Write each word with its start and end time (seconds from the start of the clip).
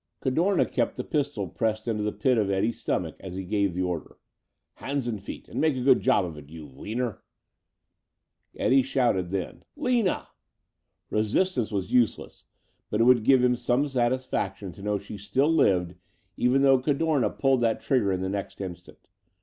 Cadorna 0.19 0.65
kept 0.65 0.95
the 0.95 1.03
pistol 1.03 1.47
pressed 1.47 1.87
into 1.87 2.01
the 2.01 2.11
pit 2.11 2.39
of 2.39 2.49
Eddie's 2.49 2.79
stomach 2.81 3.17
as 3.19 3.35
he 3.35 3.43
gave 3.43 3.75
the 3.75 3.83
order. 3.83 4.17
"Hands 4.77 5.07
and 5.07 5.21
feet 5.21 5.47
and 5.47 5.61
make 5.61 5.75
it 5.75 5.81
a 5.81 5.83
good 5.83 5.99
job, 6.01 6.35
you 6.49 6.65
wiener." 6.65 7.21
Eddie 8.55 8.81
shouted 8.81 9.29
then. 9.29 9.61
"Lina!" 9.75 10.29
Resistance 11.11 11.71
was 11.71 11.93
useless, 11.93 12.45
but 12.89 12.99
it 12.99 13.03
would 13.03 13.21
give 13.23 13.43
him 13.43 13.55
some 13.55 13.87
satisfaction 13.87 14.71
to 14.71 14.81
know 14.81 14.97
she 14.97 15.19
still 15.19 15.53
lived 15.53 15.93
even 16.35 16.63
though 16.63 16.79
Cadorna 16.81 17.29
pulled 17.29 17.61
that 17.61 17.79
trigger 17.79 18.11
in 18.11 18.21
the 18.21 18.27
next 18.29 18.59
instant. 18.59 19.07